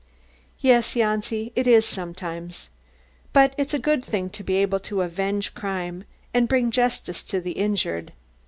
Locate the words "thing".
4.03-4.31